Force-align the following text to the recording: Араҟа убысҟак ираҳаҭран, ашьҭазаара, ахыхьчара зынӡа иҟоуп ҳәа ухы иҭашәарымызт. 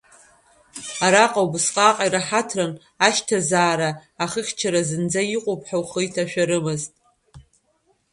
Араҟа 1.05 1.41
убысҟак 1.45 1.97
ираҳаҭран, 2.05 2.73
ашьҭазаара, 3.07 3.89
ахыхьчара 4.23 4.81
зынӡа 4.87 5.21
иҟоуп 5.35 5.61
ҳәа 5.67 5.77
ухы 5.81 6.01
иҭашәарымызт. 6.07 6.93